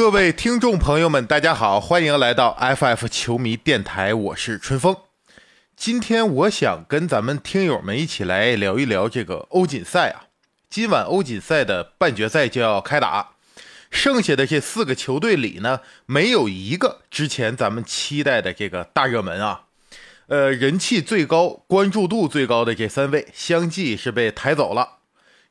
[0.00, 4.96] 各位听众朋友们，大家好，欢迎来到 FF 球迷电台，我是春风。
[5.76, 10.24] 今天我想跟咱们听友们一起来聊一聊这个欧锦赛啊。
[10.70, 13.32] 今晚欧锦赛的半决赛就要开打，
[13.90, 19.64] 剩下的这四个球队里呢，没有一个之前咱们期待的这个大热门啊。
[20.28, 25.00] 呃，人气最高、关注度最高的这三位，相继是被抬走了。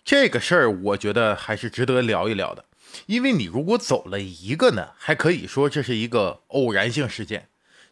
[0.04, 2.66] 这个事儿，我觉得还是值得聊一聊的。
[3.06, 7.42] 因为你如果走了一个呢，还可以说这是一个偶然性事件；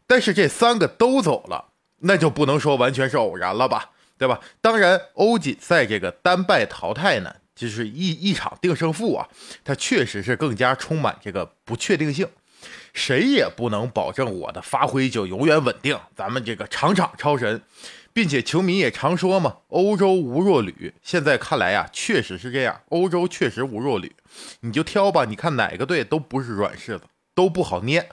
[0.06, 4.40] 但是这三个都走了，那就不能说完全是偶然了吧，对吧？
[4.62, 9.28] 当然，欧锦赛这个单败淘汰呢，就是一一场定胜负啊，
[9.64, 12.28] 它确实是更加充满这个不确定性。
[12.94, 17.62] 谁也不能保证我的发挥就永远稳定，咱们这个场场超神，
[18.18, 20.92] 并且球迷也常说嘛，欧洲无弱旅。
[21.04, 24.12] 现在看来呀，确实是这样，欧洲确实无弱旅。
[24.62, 27.02] 你就挑吧，你看哪个队都不是软柿子，
[27.36, 28.10] 都不好捏。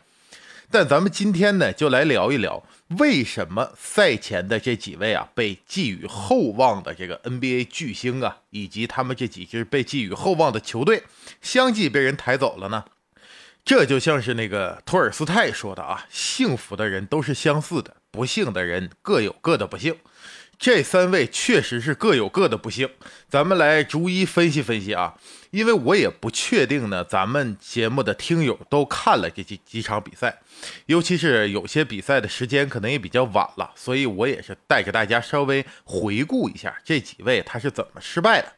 [0.70, 2.62] 但咱们今天呢，就来聊一聊，
[2.98, 11.04] 为什么赛前的这几位啊被寄予厚望的这个 NBA 巨星啊，以及他们这几支被寄予厚望的球队，
[11.40, 12.84] 相继被人抬走了呢？
[13.64, 19.96] 这就像是那个托尔斯泰说的啊，幸福的人都是相似的，不幸的人各有各的不幸。
[20.58, 22.88] 这三位确实是各有各的不幸，
[23.28, 25.14] 咱们来逐一分析分析啊。
[25.50, 30.40] 因为我也不确定呢，咱们节目的听友都看了这几几场比赛，
[30.86, 38.52] 尤其是有些比赛的时间可能也比较晚了，所以我也是带着大家稍微回顾一下这几位他是怎么失败的。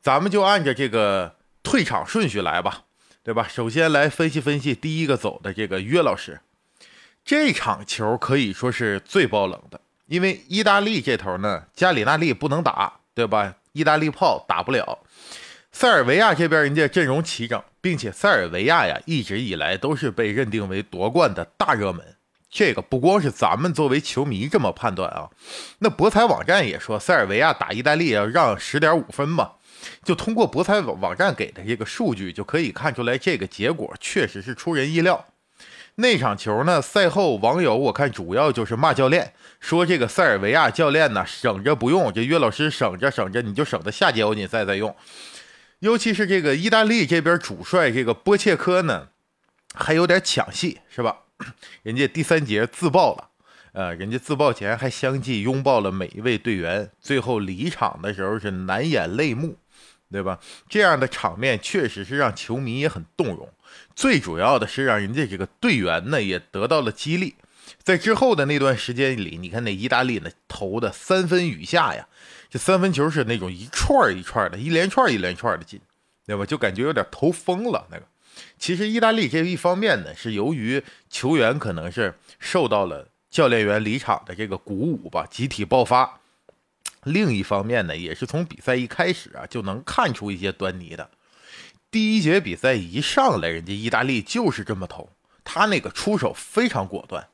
[0.00, 2.84] 咱们就按照这个退场顺序来吧。
[3.24, 3.46] 对吧？
[3.48, 6.40] 首先来分析分析第一个走的这个约老师，
[7.24, 13.54] 这场球可以说是最爆冷的，因为意大利这头呢，加里纳利不能打，对吧？
[13.72, 14.98] 意大利炮打不了。
[15.70, 22.16] 塞尔维亚这边人家阵容齐整，并且塞尔维亚呀一直以来都是被认定为夺冠的大热门。
[22.50, 25.30] 这个不光是咱们作为球迷这么判断啊，
[25.78, 29.52] 那博彩网站也说塞尔维亚打意大利要让十点五分嘛。
[30.04, 35.26] 就通过博彩网网站给的这个数据，就可以看出来，这个结果确实是出人意料。
[35.96, 44.96] 那场球呢，赛后网友我看主要就是骂教练，说这个塞尔维亚教练呢省着不用，这约老师省着省着，你就省得下届欧锦赛再用。
[45.80, 49.08] 尤其是这个意大利这边主帅这个波切科呢，
[49.74, 51.18] 还有点抢戏是吧？
[51.82, 53.28] 人家第三节自爆了，
[53.72, 59.56] 呃，人家自爆前还相继拥抱了每一位队员，最后离场的时候是难掩泪目。
[60.12, 60.38] 对吧？
[60.68, 63.48] 这样的场面确实是让球迷也很动容，
[63.96, 67.34] 最主要的是让人家这个队员呢也得到了激励。
[67.82, 72.06] 在之后的那段时间里，你看那意大利呢投的三分雨下呀，
[72.50, 75.80] 这三分球是那种一串一串的，一连串一连串的进，
[76.26, 76.44] 对吧？
[76.44, 78.04] 就感觉有点投疯了那个。
[78.58, 86.20] 其实意大利这一方面呢，是由于球员可能是受到了教练员离场的这个鼓舞吧，集体爆发。
[87.04, 91.10] 另一方面呢，也是从比赛一开始啊就能看出一些端倪的。
[91.90, 95.10] 第一节比赛一上来，人家意大利就是这么投，
[95.44, 97.28] 他那个出手非常果断。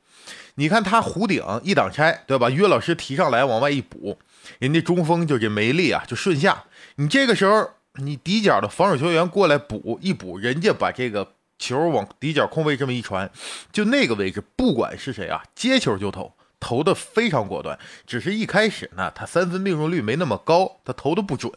[0.55, 2.49] 你看他弧顶一挡拆，对吧？
[2.49, 4.19] 约老师提上来往外一补，
[4.59, 6.65] 人家中锋就这梅利啊就顺下。
[6.95, 13.31] 你这个时候，你底角的防守球员过来补一补，人家把这个球往底角空位这么一传，
[13.71, 16.33] 就那个位置，不管是谁啊，接球就投。
[16.59, 21.51] 投的非常果断，只是一开始呢，他三分命中率没那么高，他投的不准。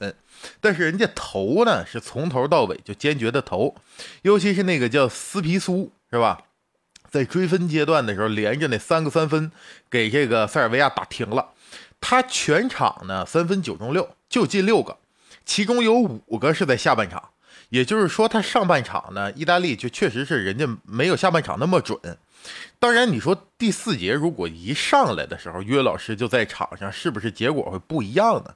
[0.61, 3.75] 但是人家投呢，是从头到尾就坚决的投，
[4.23, 6.43] 尤其是那个叫斯皮苏，是吧？
[7.11, 9.53] 在追分阶段的时候，连着那三个三分
[9.91, 11.51] 给这个塞尔维亚打停了。
[12.01, 14.99] 他全场呢三分九中六，就进六个，
[15.45, 17.31] 其中有五个是在下半场。
[17.69, 21.99] 也就是说，他上半场呢，意大利就确实是人家没有下半场那么准。
[22.79, 28.55] 当然，你说第四节如果一上来的时候，约老师就在场上，是不是结果会不一样呢？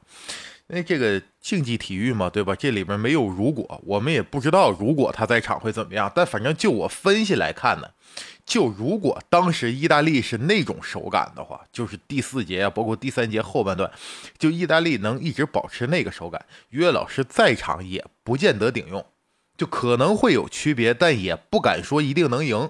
[0.69, 2.53] 因为这个竞技体育嘛，对吧？
[2.57, 6.11] 这里边没有如果，我们也不知道如果他在场会怎么样。
[6.13, 7.89] 但反正就我分析来看呢，
[8.45, 13.89] 就如果当时意大利是那种手感的话，就是第四节啊，包括第三节后半段，
[14.37, 19.07] 就意大利能一直保持那个手感，约老师在场也不见得顶用，
[19.57, 22.69] 就可能会有区别，但也不敢说一定能赢。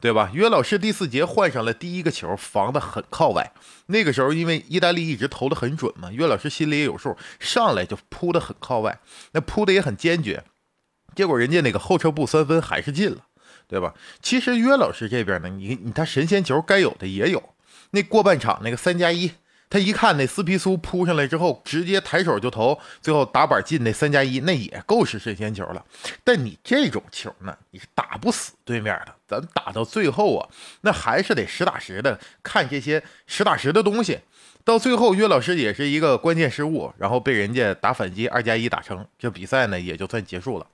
[0.00, 0.30] 对吧？
[0.32, 3.52] 约老师第四节换上了第一个球，防的很靠外。
[3.86, 9.00] 那个时候，因为意大利一直投的很准嘛，约老师心里也有数，上来就扑的很靠外，
[9.32, 10.44] 那扑的也很坚决。
[11.14, 13.24] 结果人家那个后撤步三分还是进了，
[13.66, 13.94] 对吧？
[14.22, 17.50] 其实约老师这边呢，你你他神仙球该有的也有。
[17.90, 19.32] 那过半场那个三加一，
[19.70, 25.86] 他一看那斯皮苏扑上来之后，直接抬手就投，最后打板进那三加一，那也够是神仙球了。
[26.24, 29.14] 但你这种球呢，你是打不死对面的。
[29.28, 30.48] 咱打到最后啊，
[30.80, 34.18] 那还是得实打实的看这些实打实的东西。
[34.64, 40.66] 到最后，岳老师也是一个关键失误，然后被人家打反击二加一打成，这比赛呢也就算结束了。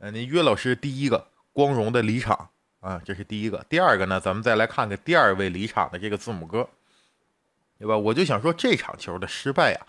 [0.00, 3.64] 呃，那岳老师第一个光荣的离场啊，这是第一个。
[3.70, 6.68] 第二个呢，咱们再来看看第二位离场的这个字母哥。
[7.78, 7.96] 对吧？
[7.96, 9.80] 我就想说这场球的失败呀，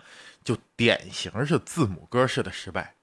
[0.44, 2.94] 就典型是字母哥式的失败。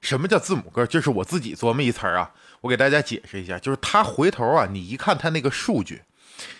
[0.00, 0.86] 什么叫字母哥？
[0.86, 2.30] 这是我自己琢磨一词儿啊，
[2.60, 3.58] 我给大家解释一下。
[3.58, 6.02] 就是他回头啊，你一看他那个数据，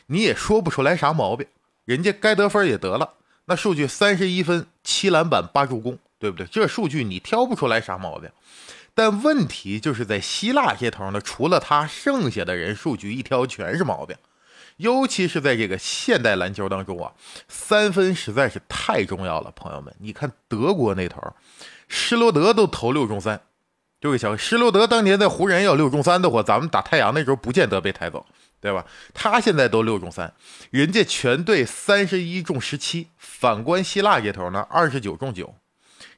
[0.07, 1.47] 你也说不出来啥毛病。
[1.85, 3.15] 人家该得分也得了，
[3.45, 6.47] 那数据三十一分、七篮板、八助攻，对不对？
[6.47, 8.31] 这数据你挑不出来啥毛病。
[8.95, 14.17] 但问题就是在希腊这头呢，除了他，剩下的人数据一挑全是毛病。
[14.77, 17.13] 尤其是在这个现代篮球当中啊，
[17.49, 19.95] 三分实在是太重要了，朋友们。
[20.01, 21.21] 你看德国那头，
[21.89, 23.41] 施罗德都投六中三，
[24.01, 28.27] 这位小施罗德当年在湖人要六中三的话，咱们打太阳那时候不见得被抬走，
[28.61, 28.85] 对吧？
[29.13, 30.35] 他现在都六中三，
[30.71, 35.55] 人家全队三十一中十七，反观希腊这头呢，二十九中九，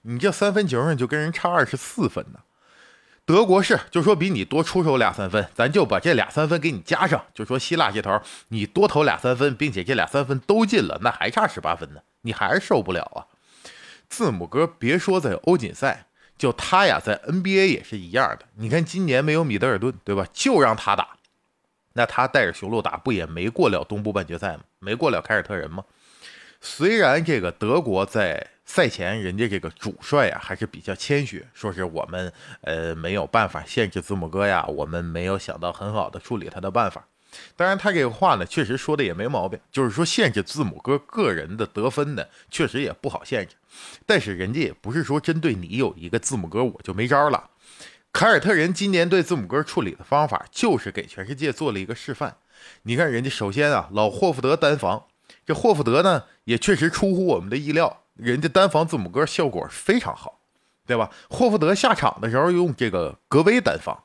[0.03, 2.41] 你这三分球上就跟人差二十四分呢。
[3.27, 7.25] 德国是，就说比你多出手俩三分，咱就把这俩三分给你加上。
[7.35, 13.27] 就说希腊这头你多投俩三分，并且这俩三分都进了，那还差十八分呢，你还是受不了啊。
[14.09, 16.07] 字母哥别说在欧锦赛，
[16.39, 18.47] 就他呀在 NBA 也是一样的。
[18.55, 20.25] 你看今年没有米德尔顿，对吧？
[20.33, 21.17] 就让他打，
[21.95, 24.61] 那他带着雄鹿打，不也没过了东部半决赛吗？
[24.79, 25.83] 没过了凯尔特人吗？
[26.61, 28.51] 虽然这个德国在。
[28.67, 32.33] 赛前，人家这个主帅啊还是比较谦虚，说是我们
[32.63, 37.07] 呃没有办法限制字母哥呀，我们没有想到很好的处理他的办法。
[37.55, 43.55] 当然，他这个话呢，确实说的也没毛病，就是说限制字母哥个人的得分呢，确实也不好限制。
[44.05, 47.51] 但是人家也不是说针对你有一个字母哥我就没招了。
[48.13, 52.39] 凯尔特人今年对字母哥处理的方法，就是给全世界做了一个示范。
[52.83, 55.05] 你看人家首先啊，老霍福德单防，
[55.45, 58.03] 这霍福德呢也确实出乎我们的意料。
[58.17, 60.41] 人家单防字母哥效果非常好，
[60.87, 61.11] 对吧？
[61.29, 64.03] 霍福德下场的时候用这个格威单防，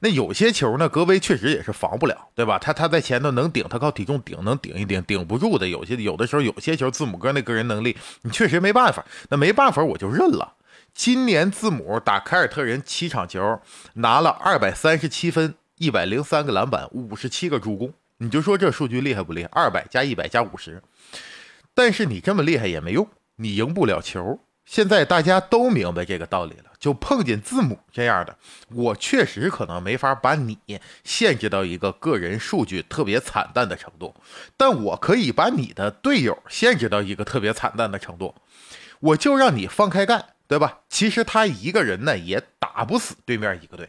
[0.00, 2.58] 那有些球呢，格威确实也是防不了，对吧？
[2.58, 9.04] 他他在前头能顶，他靠体重顶能顶一顶，顶不住的有些有的时候有些球字母哥那个人能力，你确实没办法。
[9.30, 10.54] 那没办法，我就认了。
[10.94, 13.60] 今年字母打凯尔特人七场球，
[13.94, 19.50] 拿了二百三十七分，一百零三个篮板，五十七个助攻，你就说这数据厉害不厉害？
[19.52, 20.82] 二百加一百加五十。
[21.78, 24.40] 但是你这么厉害也没用，你赢不了球。
[24.64, 28.36] 现在大家都明白这个道理了，就碰见字母这样的，
[28.70, 30.58] 我确实可能没法把你
[31.04, 34.12] 限制到一个个人数据特别惨淡的程度，
[34.56, 38.34] 但我可以把你的队友限制到一个特别惨淡的程度，
[38.98, 40.80] 我就让你放开干，对吧？
[40.88, 43.88] 其实他一个人呢也打不死对面一个队，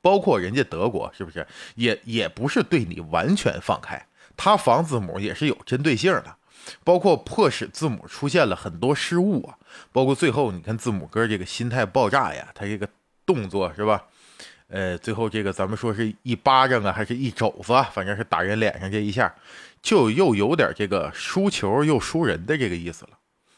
[0.00, 1.46] 包括人家德国是不是？
[1.74, 4.06] 也也不是对你完全放开，
[4.38, 6.36] 他防字母也是有针对性的。
[6.84, 9.56] 包括迫使字母出现了很多失误啊，
[9.92, 12.88] 包括最后你看字母哥这个心态爆炸呀，他这个
[13.24, 14.04] 动作是吧？
[14.68, 17.82] 呃，最后这个咱们说是一巴掌啊，还是一肘子啊？
[17.92, 19.34] 反正是打人脸上这一下，
[19.80, 23.12] 就又有点这个输球又输人的这个意思了。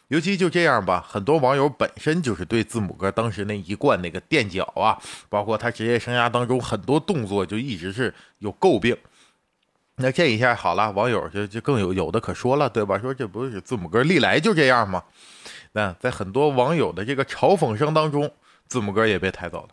[0.07, 4.99] 尤其就这样吧，很多网友本身就是对字母哥当时那一贯那个垫脚啊，
[5.29, 8.97] 包括他职业生涯当中很多动作就一直是有诟病。
[10.01, 12.99] 那这一下好了，网友就就更有有的可说了，对吧？
[12.99, 15.05] 说这不是字母哥历来就这样吗？
[15.73, 18.31] 那在很多网友的这个嘲讽声当中，
[18.67, 19.69] 字母哥也被抬走了。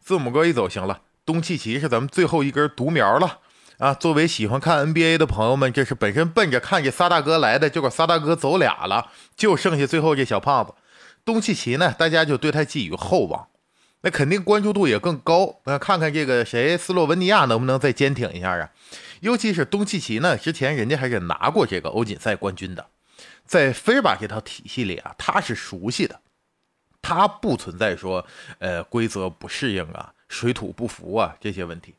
[0.00, 3.38] 字母哥一走，行了，东契奇是咱们最后一根独苗了
[3.78, 3.94] 啊！
[3.94, 10.74] 作为喜欢看 NBA 的朋友们，这是本身奔着看这仨大哥来的，结果仨大哥走俩了，就剩下最后这小胖子
[11.24, 13.46] 东契奇呢，大家就对他寄予厚望，
[14.02, 15.60] 那肯定关注度也更高。
[15.64, 18.70] 那看看这个谁，斯洛文尼亚能不能再坚挺一下啊？
[19.20, 22.86] 尤其是东契奇呢，之前人家还是拿过这个欧锦赛冠军的，
[23.44, 26.20] 在菲尔巴这套体系里啊，他是熟悉的，
[27.02, 28.24] 他不存在说
[28.60, 31.94] 呃规则不适应啊、水土不服啊这些问题。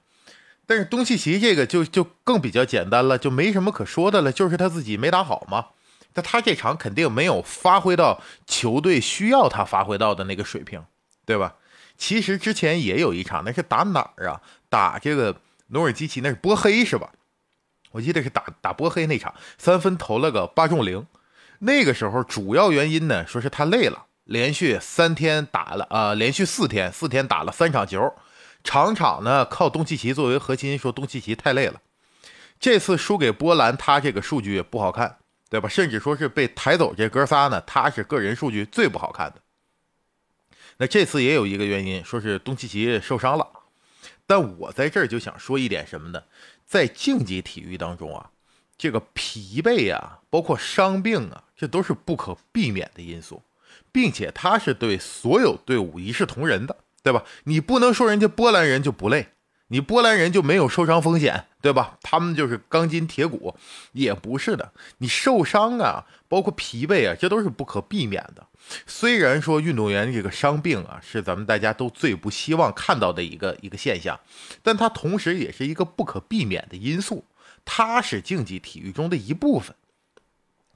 [0.65, 5.65] 但是东契奇这个就就更比较简单了，就没什么可说的了，就是他自己没打好嘛。
[6.13, 10.84] 那他这场肯定没有发挥到球队需要他发挥到的那个水平，
[11.25, 11.56] 对吧？
[12.00, 14.41] 其实之前也有一场，那是打哪儿啊？
[14.70, 15.39] 打这个。
[15.72, 17.12] 努尔基奇那是波黑是吧？
[17.91, 21.06] 我记得是打打波黑那场，三分投了个八中零。
[21.60, 28.15] 那个时候主要原因呢，说是他累了，连续三天打了呃，连续四天四天打了三场球，
[28.63, 31.79] 场场呢靠东契奇作为核心，说东契奇太累了。
[32.60, 35.18] 这次输给波兰，他这个数据也不好看，
[35.51, 35.70] 对吧？
[35.70, 39.36] 甚至说是被抬走这哥仨呢，他是个人数据最不好看的。
[40.79, 43.48] 那这次也有一个原因，说是东契奇受伤了。
[44.25, 46.24] 但我在这儿就想说一点什么呢？
[46.65, 48.31] 在竞技体育当中啊，
[48.77, 53.41] 这个疲惫啊，包括伤病啊，这都是不可避免的因素，
[53.91, 57.25] 并且它是对所有队伍一视同仁的，对吧？
[57.43, 59.29] 你不能说人家波兰人就不累。
[59.67, 61.98] 你波兰人就没有受伤风险，对吧？
[62.01, 63.56] 他们就是钢筋铁骨，
[63.92, 64.72] 也不是的。
[65.00, 68.48] 你受伤啊，包括疲惫啊，这都是不可避免的。
[68.88, 74.20] 虽然说运动员这个伤病啊，是咱们大家都最不希望看到的一个一个现象，
[74.63, 77.25] 但它同时也是一个不可避免的因素，
[77.66, 79.75] 它是竞技体育中的一部分。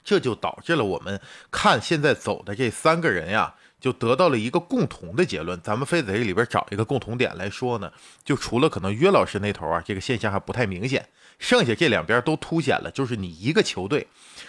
[0.04, 3.56] 这就导致了我们看现在走的这三个人呀。
[3.84, 7.92] 就得到了一个共同的结论，咱们非在这里边找一个共同点来说呢，
[8.24, 11.06] 就除了可能约老师那头啊，这个现象还不太明显，
[11.38, 14.08] 剩下这两边都凸显了，就是你一个球队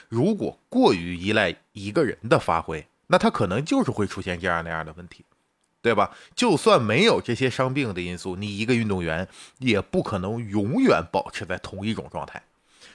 [0.08, 5.24] 如果过于依赖一个人的发挥，那他可能就是会出现这样那样的问题，
[5.82, 6.16] 对吧？
[6.36, 9.26] 就算没有这些伤病的因素，你一个运动员
[9.58, 12.40] 也不可能永远保持在同一种状态，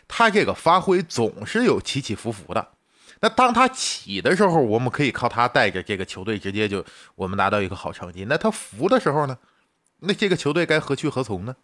[0.08, 2.70] 他这个发挥总是有起起伏伏的。
[3.22, 6.84] 那当他起的时候，我们可以靠他带着这个球队直接就
[7.16, 8.26] 我们拿到一个好成绩。
[8.26, 9.38] 那他服的时候呢？
[10.00, 11.56] 那这个球队该何去何从呢？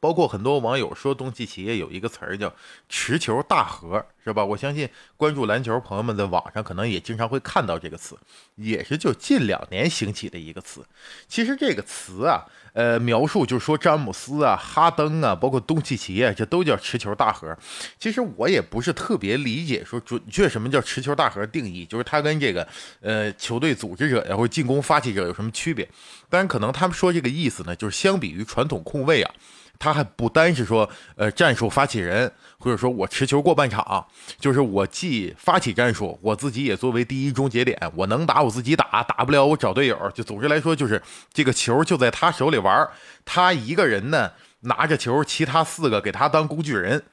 [0.00, 2.52] 包括很多网友说东契奇也有一个词儿叫
[2.88, 4.44] “持球大核”，是吧？
[4.44, 8.16] 我相信关注篮球朋友们在网上可能也经常会看到这个词，
[8.56, 10.84] 也是就近两年兴起的一个词。
[11.26, 17.56] 其实这个词啊，呃，描述就是说詹姆斯啊、哈登啊，包括东契奇啊，这都叫持球大核。
[17.98, 22.66] 其实我也不是特别理解说准确什么叫持球大核定义，就是他跟这个
[23.00, 25.88] 呃球队组织者呀或者进攻发起者有什么区别？
[26.28, 29.34] 当然，可能他们说这个意思呢，就是相比于传统控卫啊。
[29.78, 34.04] 他还不单是说，呃，战术发起人，或者说我持球过半场，
[34.40, 40.10] 就是我既发起战术，我自己也作为第一终结点，我能打我自己打，打不了我找队友。
[40.12, 41.00] 就总之来说，就是
[41.32, 42.88] 这个球就在他手里玩，
[43.24, 47.04] 他一个人呢拿着球，其他四个给他当工具人。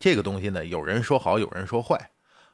[0.00, 2.10] 这个东西呢，有人说好，有人说坏，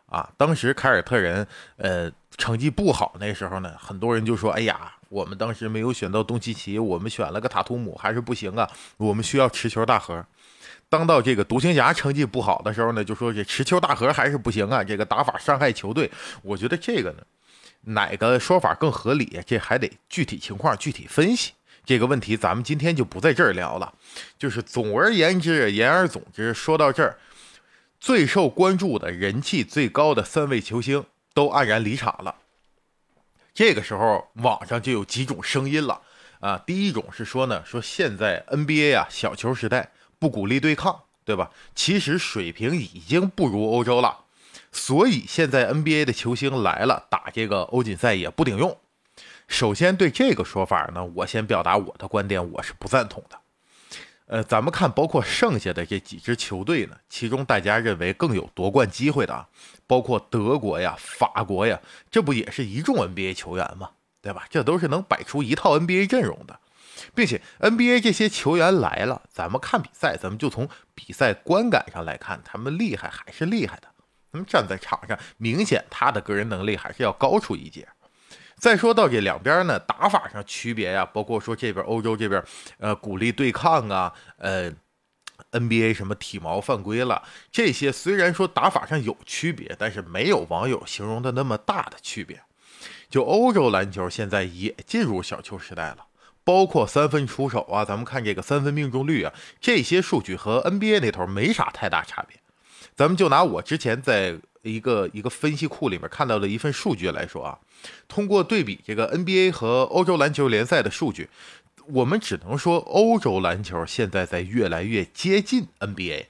[0.07, 1.47] 啊，当时凯尔特人，
[1.77, 4.93] 呃，成绩不好那时候呢，很多人就说，哎呀。
[5.09, 8.69] 我们当时没有选到东契奇，我们选了个塔图姆，还是不行啊。
[8.97, 10.25] 我们需要持球大核。
[10.91, 16.11] 当到这个独行侠成绩不好的时候呢，就说这持球大核还是不行啊，这个打法伤害球队。
[16.43, 17.19] 我觉得这个呢，
[17.83, 19.41] 哪个说法更合理？
[19.47, 21.53] 这还得具体情况具体分析。
[21.85, 23.95] 这个问题咱们今天就不在这儿聊了。
[24.38, 27.19] 就是总而言之，言而总之，说到这儿，
[27.99, 32.35] 最受关注的人气最高的三位球星都黯然离场了。
[33.59, 36.00] 这个时候，网上就有几种声音了
[36.38, 36.62] 啊。
[36.65, 41.50] 第一种是说呢，说现在 NBA 啊，小球时代不鼓励对抗，对吧？
[41.75, 44.27] 其实水平已经不如欧洲了，
[44.71, 48.79] 所以现在 NBA 的球星来了，打这个欧锦赛也不顶用。
[49.49, 53.41] 首先，对这个说法呢，我先表达我的观点，我是不赞同的。
[54.28, 59.49] 呃，咱们看，包括剩下的这几支球队呢，其中大家认为更有夺冠机会的啊，
[59.87, 61.80] 包括德国呀、法国呀，
[62.11, 63.90] 这不也是一众 NBA 球员吗？
[64.20, 64.44] 对吧？
[64.50, 66.61] 这都是能摆出一套 NBA 阵容的，
[67.14, 73.88] 并且 NBA 这些球员来了，咱们看比赛，咱们就从比赛观感上来看，他们厉害还是厉害的。
[74.30, 77.88] 他们站在场上，明显他的个人能力还是要高出一截。
[78.59, 82.43] 再说到这两边呢，打法上区别呀，包括说这边欧洲这边，
[82.79, 84.71] 呃，鼓励对抗啊，呃
[85.53, 87.23] ，NBA 什么体毛犯规了，
[87.53, 92.43] 这些虽然说打法上有区别，但是没有网友形容的那么大的区别。
[93.09, 96.07] 就欧洲篮球现在也进入小球时代了，
[96.45, 102.38] 包括三分出手啊，咱们看这个三分命中率啊，这些数据和 NBA 那头没啥太大差别。
[102.99, 107.61] 咱们就拿我之前在一个一个分析库里面看到的一份数据来说啊。
[108.09, 111.28] 通过对比这个 NBA 和欧洲篮球联赛的数据，
[111.87, 116.26] 我们只能说欧洲篮球现在在越来越接近 NBA，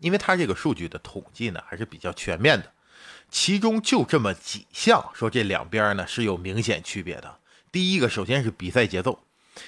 [0.00, 2.72] 因为它这个数据的统计呢还是比较全面的，
[3.30, 7.38] 其中就这么几项说这两边呢是有明显区别的。
[7.70, 9.20] 第一个，首先是比赛节奏，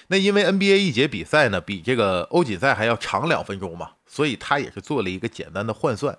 [0.08, 6.18] 那因为 NBA 一节比赛呢比这个欧锦赛还要长两分钟嘛，所以它也是做了一个简单的换算，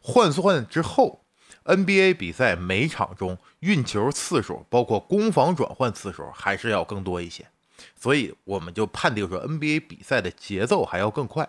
[0.00, 1.20] 换算之后。
[1.64, 7.46] NBA 比赛每场中运球次数，包括攻防转换次数，还是要更多一些，
[7.94, 11.48] 所以我们就判定说 NBA 比赛的节奏还要更快。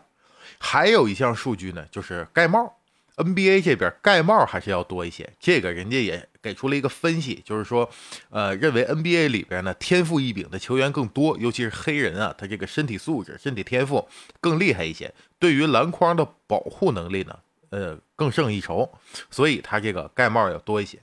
[0.59, 2.77] 还有一项数据呢，就是盖帽
[3.15, 5.33] ，NBA 这边盖帽还是要多一些。
[5.39, 7.89] 这个人家也给出了一个分析，就是说，
[8.29, 14.07] 呃，认为 NBA 里边呢天赋异禀的球员更多，尤其是黑人啊，他这个身体素质、身体天赋
[14.39, 17.39] 更厉害一些，对于篮筐的保护能力呢，
[17.71, 17.97] 呃。
[18.15, 18.89] 更胜一筹，
[19.29, 20.99] 所以他这个盖帽要多一些。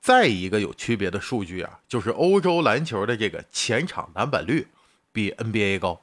[0.00, 4.68] 再一个有区别的数据啊，就是欧洲篮球的这个前场篮板率
[5.12, 6.02] 比 NBA 高。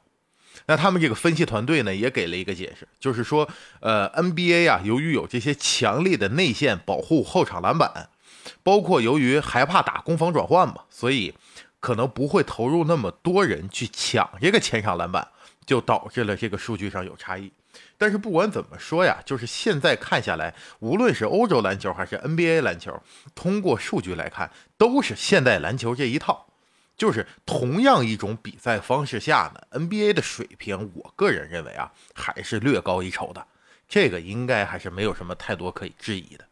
[0.65, 3.49] 那他们这个分析团队呢，也给了一个解释，就是说，
[3.79, 8.09] 呃，NBA 啊，由于有这些强力的内线保护后场篮板，
[8.63, 11.33] 包括由于害怕打攻防转换嘛，所以
[11.79, 15.29] 可能不会投入那么多人去抢这个前场篮板，
[15.65, 17.51] 就导致了这个数据上有差异。
[17.97, 23.01] 但是不管怎么说呀，就是现在看下来，无论是欧洲篮球还是 NBA 篮球，
[23.35, 26.47] 通过数据来看，都是现代篮球这一套。
[26.99, 33.47] 就是同样一种比赛方式下呢，NBA 的水平，我个人认为啊，还是略高一筹的。
[33.87, 36.45] 这个应该还是没有什么太多可以质疑的。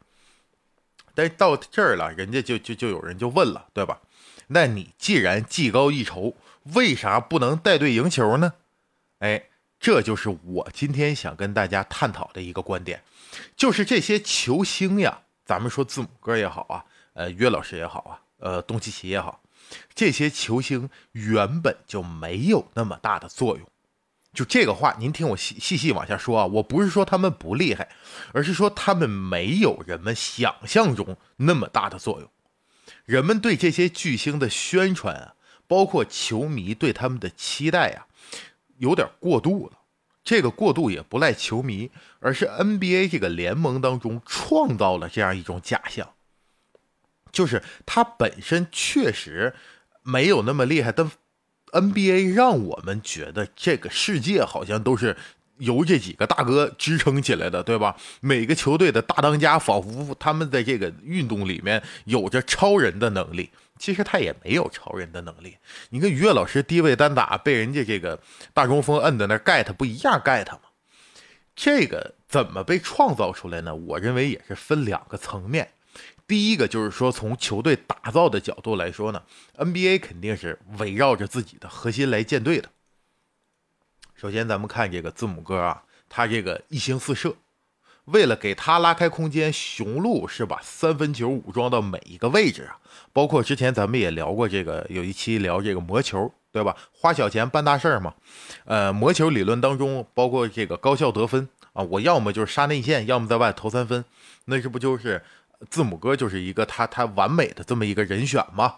[1.13, 3.99] 但到这儿了，人家就就就有人就问了，对吧？
[4.47, 6.37] 那你既然技高一筹，
[6.75, 8.53] 为啥不能带队赢球呢？
[9.19, 9.49] 哎，
[9.81, 13.03] 这就是我今天想跟大家探讨的一个观点，
[13.57, 16.85] 就是这些球星呀，咱们说字母哥也好啊，
[17.15, 19.41] 呃，约老师也好啊，呃，东契奇也好。
[19.93, 23.67] 这些球星原本就没有那么大的作用，
[24.33, 26.45] 就这个话，您听我细细细往下说啊。
[26.45, 27.89] 我不是说他们不厉害，
[28.33, 32.29] 而是说他们没有人们想象中那么大的作用。
[33.05, 35.35] 人们对这些巨星的宣传啊，
[35.67, 38.07] 包括球迷对他们的期待啊，
[38.77, 39.79] 有点过度了。
[40.23, 46.09] 这个过度也不赖球迷，而是 NBA 这个联盟当中创造了这样一种假象。
[47.31, 49.53] 就是他本身确实
[50.03, 51.11] 没有那么厉害，但
[51.71, 55.17] NBA 让我们觉得这个世界好像都是
[55.57, 57.97] 由这几个大哥支撑起来的，对吧？
[58.21, 65.57] 每个球队的大当家仿佛他们在这个运动里面有着超人的能力，其实他也没有超人的能力。
[65.89, 68.19] 你跟于越老师低位单打被人家这个
[68.53, 70.61] 大中锋摁在那盖他不一样盖他吗？
[71.55, 73.75] 这个怎么被创造出来呢？
[73.75, 75.71] 我认为也是分两个层面。
[76.27, 79.23] 第一个就是说，从球队打造的角度来说呢
[79.57, 82.69] ，NBA 肯定是围绕着自己的核心来建队的。
[84.13, 87.35] 首先，咱们看这个字母哥啊，他这个一星四射，
[88.05, 92.77] 为了给他拉开空间，雄鹿是把三分球武装到每一个位置啊。
[93.13, 96.75] 包括之前咱们也聊过这个，有一期聊这个魔球，对吧？
[96.91, 98.13] 花小钱办大事儿嘛。
[98.65, 104.03] 呃，魔球理论当中，包括这个高效得分啊，我要么就是杀内线，要么在外投三分，
[104.45, 105.23] 那这不就是？
[105.69, 108.75] 字母哥就是一个他他完美的这么一个人选嘛？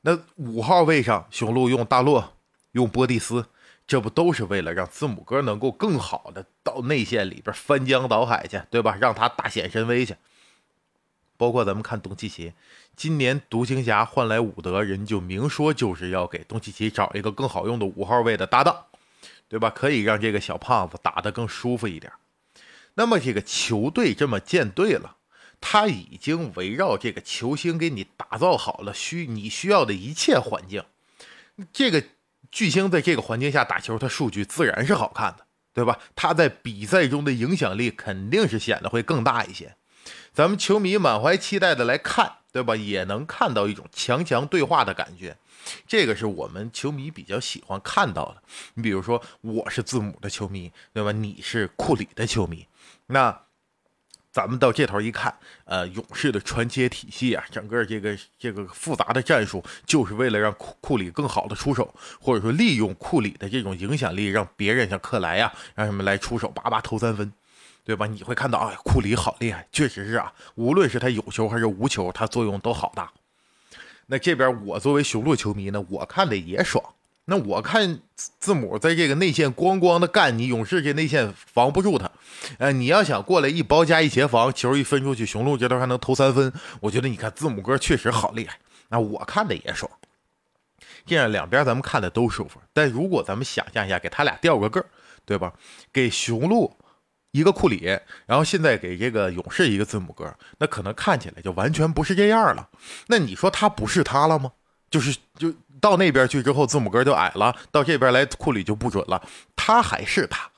[0.00, 2.34] 那五号位上，雄鹿用大洛，
[2.72, 3.46] 用波蒂斯，
[3.86, 8.96] 这不都是为了让字母哥能够更好的到内线里边翻江倒海去，对吧？
[9.00, 10.16] 让他大显神威去。
[11.36, 12.52] 包括咱们看东契奇，
[12.96, 18.86] 今年独行侠换来伍德，人就明说就是要给东契奇找一个更好用的五号位的搭档，
[19.48, 19.70] 对吧？
[19.70, 22.12] 可以让这个小胖子打得更舒服一点。
[22.94, 25.14] 那么这个球队这么建队了。
[25.60, 30.84] 他已经围绕这个球星给你打造好了需你需要的一切环境，
[31.72, 32.02] 这个
[32.50, 35.44] 巨星在这个环境下打球，他数据自然是好看的，
[35.74, 35.98] 对吧？
[36.14, 39.74] 他在比赛中的影响力肯定是显得会更大一些。
[40.32, 42.76] 咱们球迷满怀期待的来看，对吧？
[42.76, 45.36] 也能看到一种强强对话的感觉，
[45.86, 48.42] 这个是我们球迷比较喜欢看到的。
[48.74, 51.10] 你比如说，我是字母的球迷，对吧？
[51.10, 52.66] 你是库里的球迷，
[53.08, 53.47] 那。
[54.30, 67.32] 咱们到这头一看，呃，勇士的传切体系啊，整个这个这个复杂的战术，就是为了让库库里更好的出手，或者说利用库里的这种影响力，让别人像克莱呀，让什么来出手，叭叭投三分，
[67.84, 68.06] 对吧？
[68.06, 73.10] 你会看到，哎，库里好厉害，确实是啊，无论是他有球还是无球，他作用都好大。
[74.06, 76.84] 那这边我作为雄鹿球迷呢，我看的也爽。
[77.30, 82.10] 那我看字母在这个内线咣咣的干，你勇士这内线防不住他，
[82.56, 89.90] 呃，你要想过来一包夹一协防，球一分出去，雄鹿这头还能投三分，我觉得你看字母哥确实好厉害，那我看的也爽，
[91.04, 92.58] 这样两边咱们看的都舒服。
[92.72, 94.82] 但如果咱们想象一下，给他俩调个个，
[95.26, 95.52] 对吧？
[95.92, 96.74] 给雄鹿
[97.32, 97.84] 一个库里，
[98.24, 102.70] 然后现在给这个勇士一个字母哥，那可能看起来就完全不是这样了。
[103.08, 104.52] 那你说他不是他了吗？
[104.90, 105.54] 就是就。
[105.80, 109.22] 到那边去之后，字母哥就矮了；到这边来，库里就不准了。
[109.54, 110.50] 他还是他，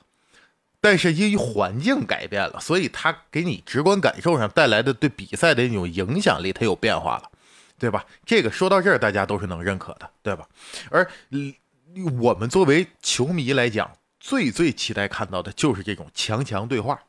[0.79, 7.29] 但是因为环境改变了，所以他给你直观感受上带来的对比赛的那种影响力，它有变化了，
[7.77, 8.03] 对吧？
[8.25, 10.47] 这个说到这儿，大家都是能认可的，对吧？
[10.89, 11.07] 而
[12.19, 16.99] 我们作为球迷来讲，最最期待看到的就是这种强强对话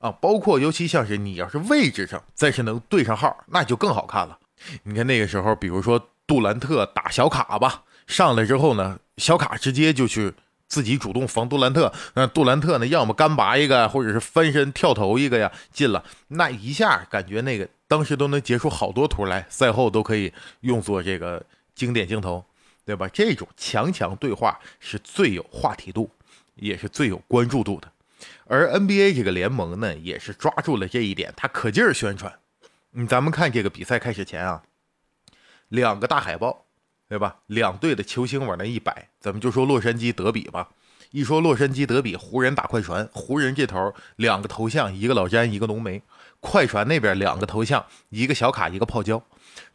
[0.00, 4.36] 啊，包括尤其像是你要是位置上再是能对上号，那就更好看了。
[4.82, 6.04] 你看那个时候，比如说。
[6.28, 10.34] 杜兰特打小卡吧，上来之后呢，小卡直接就去
[10.68, 21.42] 自己主动防杜兰特，那杜兰特呢，要么干拔一个，或者是翻身跳投一个呀，进了，那一下感觉那个当时都能截出好多图来，赛后都可以用作这个
[21.74, 22.44] 经典镜头，
[22.84, 23.08] 对吧？
[23.10, 26.10] 这种强强对话是最有话题度，
[26.56, 27.90] 也是最有关注度的。
[28.46, 32.30] 而 NBA 这个联盟呢，也是抓住了这一点，他可劲儿宣传。
[32.92, 34.62] 嗯，咱们看这个比赛开始前啊，
[35.68, 36.64] 两个大海报。
[37.10, 37.36] 对吧？
[37.46, 40.68] 两队的球星往那一摆，咱们就说洛杉矶德比吧。
[41.10, 46.02] 一说洛杉矶德比，湖人打快船，湖人这头两个头像，一个老詹，一个浓眉；
[46.40, 49.22] 快船那边两个头像，一个小卡，一个泡椒。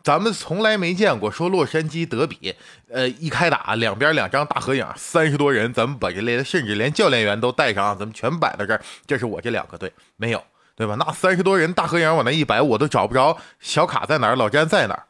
[0.03, 2.53] 咱们从来没见过说洛杉矶德比，
[2.89, 8.79] 呃，一开打两边两张大合影，三十多人，咱们把这连甚至连教练员都带上，咱们全摆到这儿。
[9.07, 10.43] 这是我这两个队，没有，
[10.75, 10.95] 对吧？
[10.99, 15.03] 那三十多人大合影往那一摆，我都找不着小卡在哪儿，老詹在哪儿。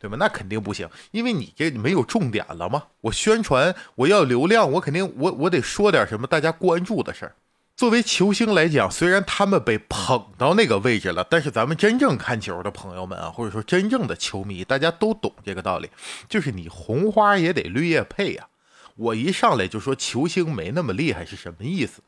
[0.00, 0.16] 对吧？
[0.18, 2.84] 那肯定不行，因为你这没有重点了吗？
[3.02, 7.36] 我宣传，我要流量，我肯定我我得说点什么大家关注的事儿。
[7.76, 15.90] 作为球星来讲，虽然他们被捧到那个位置了，但是咱们真正看球的朋友们啊，或者说真正的球迷，大家都懂这个道理，
[16.28, 18.48] 就是你红花也得绿叶配呀。
[18.96, 22.02] 我一上来就说球星没那么厉害是什么意思？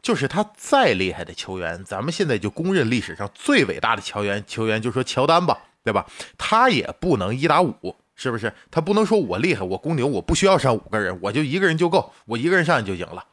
[0.00, 5.58] 就是他再厉害的球员，咱们现在就公认历史上最伟大的球员，球员就说乔丹吧。
[5.84, 6.06] 对吧？
[6.38, 8.52] 他也不能一打五，是不是？
[8.70, 13.24] 他不能说我厉害，我公牛，我不需要上五个人，我就一个人就够，我一个人上去就赢了，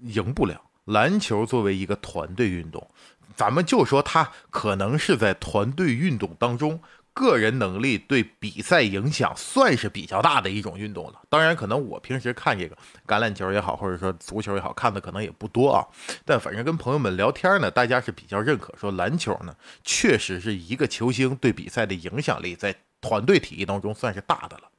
[0.00, 0.60] 赢不了。
[0.84, 2.90] 篮球作为一个团队运动，
[3.36, 6.80] 咱们就说他可能是在团队运动当中。
[7.14, 11.20] 个人能力对比赛影响算是比较大的一种运动了。
[11.28, 15.86] 当然，可能我平时看这个橄榄球也好，或者说足球也好看的可能也不多啊。
[16.24, 24.70] 但反正跟朋友们聊天呢，大家是比较认可，说篮球呢确实是一个球星对比赛的影响力在团队体育当中算是大的了。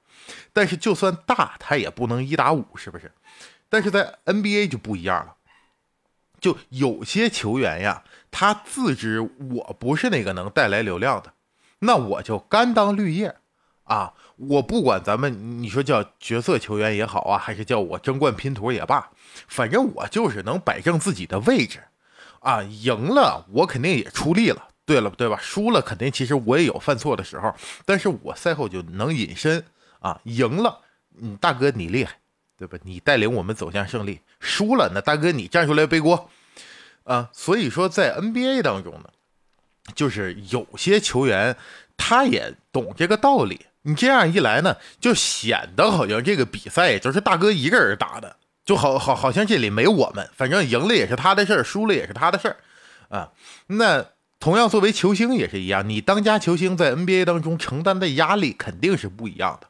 [0.54, 3.12] 但是就算大，他也不能一打五，是不是？
[3.70, 5.36] 但是在 NBA 就不一样了，
[6.40, 11.33] 就有些球员呀，他自知我不是那个能带来流量的。
[11.84, 13.36] 那我就甘当绿叶，
[13.84, 19.10] 啊，我不管咱们你说叫角色球员也好啊，还是叫我争冠拼图也罢，
[19.48, 21.84] 反正我就是能摆正自己的位置，
[22.40, 25.38] 啊，赢了我肯定也出力了，对了对吧？
[25.42, 27.54] 输了肯定其实我也有犯错的时候，
[27.86, 29.66] 但是我赛后就能隐身
[30.00, 30.80] 啊，赢了，
[31.22, 32.18] 嗯，大哥你厉害，
[32.58, 32.78] 对吧？
[32.84, 36.30] 你带领我们走向胜利，输了那大哥你站出来背锅，
[37.04, 39.10] 啊，所以说在 NBA 当中呢。
[39.96, 41.56] 就是有些球员，
[41.98, 43.66] 他也懂这个道理。
[43.84, 52.58] 你这样一来呢，就显得好像这个比赛就是大哥一个人打的，就好好好像这里没我们，反正赢了也是他的事儿，输了也是他的事儿
[53.10, 53.32] 啊。
[53.68, 54.06] 那
[54.40, 59.68] 同样作为球星也是一样，你当家球星在 NBA 当中承担的压力肯定是不一样的。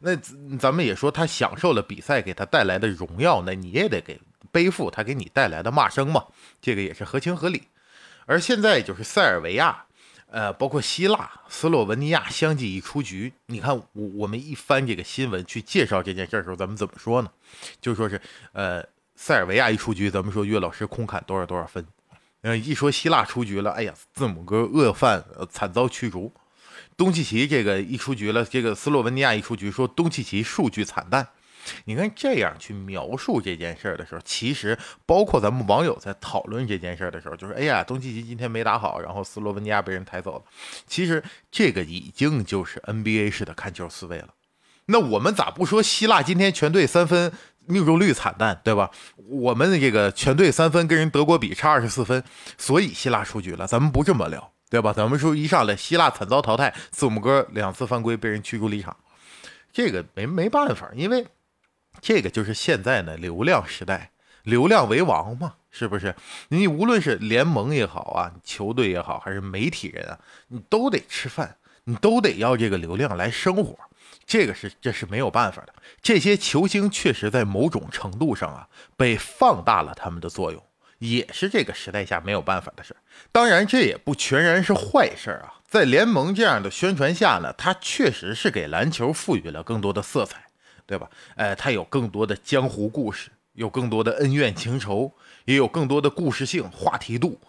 [0.00, 0.14] 那
[0.58, 4.20] 咱们也说他享受了比赛给他带来的荣耀，那你也得给
[4.52, 6.26] 背负他给你带来的骂声嘛，
[6.60, 7.62] 这个也是合情合理。
[8.26, 9.84] 而现在就是塞尔维亚，
[10.28, 13.32] 呃，包括希腊、斯洛文尼亚相继一出局。
[13.46, 17.30] 你看，我我们一翻这个新闻去介绍这件事儿的时候，咱们怎么说呢？
[17.80, 18.20] 就说是，
[18.52, 18.84] 呃，
[19.14, 21.86] 塞尔维亚一出局，咱们说岳老师空砍多少多少分。
[22.42, 26.32] 嗯，一说希腊出局了，哎呀，字母哥恶犯惨遭驱逐。
[26.96, 31.28] 东契奇这个一出局了，这个斯洛文尼亚一出局，说东契奇数据惨淡。
[31.84, 40.44] 你看这样去描述这件事儿的时候，其实包括咱们网友在讨论这件事儿的时候，就是哎呀，东契奇今天没打好，然后斯洛文尼亚被人抬走了。
[40.86, 44.28] 其实这个已经就是 NBA 式的看球思维了。
[44.86, 47.32] 那我们咋不说希腊今天全队三分
[47.66, 48.90] 命中率惨淡，对吧？
[49.16, 52.22] 我们的这个全队三分跟人德国比差二十四分，
[52.56, 53.66] 所以希腊出局了。
[53.66, 54.92] 咱们不这么聊，对吧？
[54.92, 58.96] 咱们说一上来希腊惨遭淘汰，字母哥两次犯规被人驱逐离场，
[59.72, 61.26] 这个没没办法，因为。
[62.00, 64.10] 这个就是现在呢，流量时代，
[64.42, 66.14] 流量为王嘛，是不是？
[66.48, 73.76] 你无论是联盟也好啊，球队也好，还是媒体人啊，你都得吃饭，你都得要这个流量来生活，
[74.26, 75.74] 这个是这是没有办法的。
[76.00, 80.62] 这些球星确实在某种程度上啊，被放大了他们的作用，
[80.98, 82.98] 也是这个时代下没有办法的事儿。
[83.32, 85.54] 当然，这也不全然是坏事儿啊。
[85.68, 90.45] 在联盟这样的宣传下呢，它确实是给篮球赋予了更多的色彩。
[90.86, 91.10] 对吧？
[91.34, 95.12] 呃，他有更多的江湖故事，有更多的恩怨情仇，
[95.44, 97.40] 也有更多的故事性、话题度。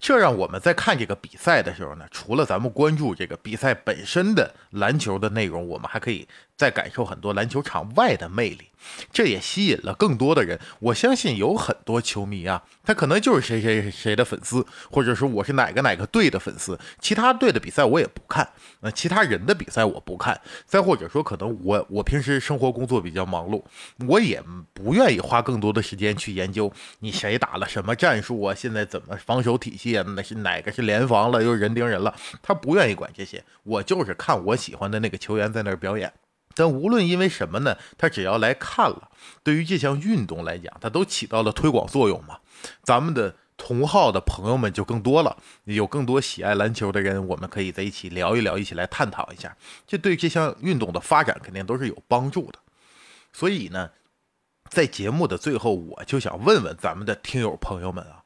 [0.00, 8.68] 这让我们在看这个比赛的时候呢，除了咱们关注这个比赛本身的篮球的内容，我们还可以在感受很多篮球场外的魅力。
[9.10, 10.60] 这也吸引了更多的人。
[10.78, 18.46] 我相信有很多球迷啊，他可能就是谁谁谁的粉丝，或者说我是哪个哪个队的粉丝，其他队的比赛我也不看，
[18.80, 20.38] 那其他人的比赛我不看。
[20.66, 23.62] 再或者说，可能我我平时生活工作比较忙碌，
[24.06, 24.42] 我也
[24.74, 33.42] 不愿意花更多的时间去研究你谁打了什么战术啊，现在怎么防守体系啊，那是哪个是联防了又人盯人了，他不愿意管这些。
[33.62, 36.12] 我就是看我喜欢的那个球员在那儿表演。
[36.54, 39.10] 但无论因为什么呢，他只要来看了，
[39.42, 42.38] 对于这项运动来讲，它都起到了推广作用嘛。
[42.82, 52.58] 咱们的同好的朋友们就更多了，有更多喜爱篮球的人，我们可以在一起聊一聊，一起来探讨一下，这对这项运动的发展肯定都是有帮助的。
[53.32, 53.90] 所以呢，
[54.68, 58.23] 在节目的最后，我就想问问咱们的听友朋友们啊。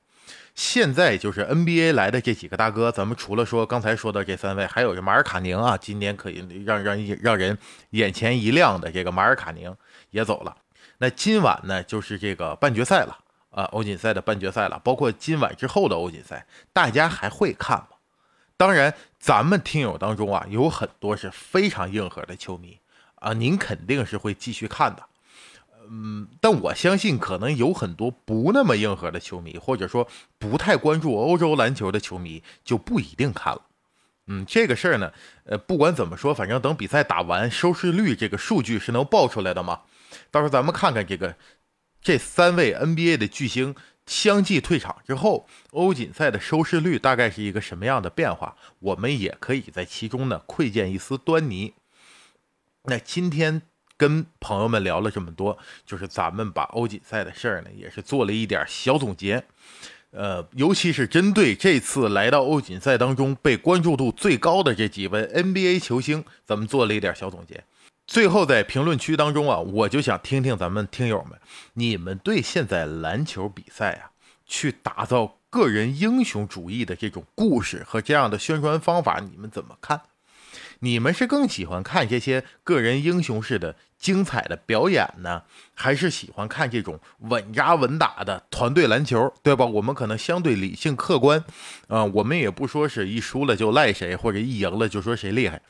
[0.58, 7.56] 现在就是 NBA 来的这几个大哥，咱们除了说刚才说的这三位，还有这马尔卡宁啊，今年可以让让让人
[7.90, 9.72] 眼前一亮的这个马尔卡宁
[10.10, 10.56] 也走了。
[10.98, 13.16] 那今晚呢，就是这个半决赛了
[13.50, 17.90] 啊，欧锦赛的半决赛了，包括今晚之后的欧锦赛，大家还会看吗？
[18.56, 22.76] 当然，咱们听友当中啊，有很多是非常硬核的球迷
[23.14, 25.04] 啊，您肯定是会继续看的。
[25.90, 30.06] 嗯，但我相信可能有很多不那么硬核的球迷，或者说
[30.38, 33.62] 不太关注欧洲篮球的球迷，就不一定看了。
[34.26, 35.12] 嗯，这个事儿呢，
[35.44, 39.80] 呃，不管怎么说，反正等比赛打完，收视率这个数据是能报出来的嘛。
[40.30, 41.36] 到时候咱们看看这个
[42.02, 43.74] 这三位 NBA 的巨星
[44.04, 51.72] 相继退场之后，欧锦赛的收视率大概是一个什么样的变化，我们也可以在其中呢窥见一丝端倪。
[52.84, 53.62] 那今天。
[53.98, 59.44] 跟朋友们聊了这么多，就是咱们把欧锦赛的事儿呢，也是做了一点小总结。
[60.12, 67.62] 呃，尤其是针对这次来到欧锦赛当中被关注度最高的这几位 NBA 球星，咱们做了一点小总结。
[68.06, 71.38] 最后在评论区当中啊，我就想听听咱们听友们，
[71.74, 80.00] 你们对现在篮球比赛啊，去打造个人英雄主义的这种故事和这样的宣传方法，你们怎么看？
[80.80, 85.42] 你们是更喜欢看这些个人英雄式的精彩的表演呢，
[85.74, 89.64] 还是喜欢看这种稳扎稳打的团队篮球，对吧？
[89.64, 91.44] 我们可能相对理性客观，
[91.88, 95.60] 啊，我们也不说是一输了就赖谁，或者一赢了就说谁厉害，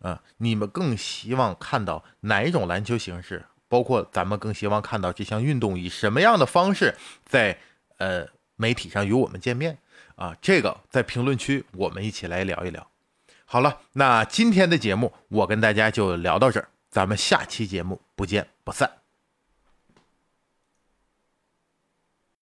[0.00, 3.44] 啊，你们更希望看到哪一种篮球形式？
[3.68, 7.58] 包括咱们更希望看到这项运动以什么样的方式在
[7.98, 9.78] 呃媒体上与我们见面？
[10.14, 12.93] 啊，这个在评论区我们一起来聊一聊。
[13.54, 19.03] 好了，那今天的节目我跟大家就聊到这儿，咱们下期节目不见不散。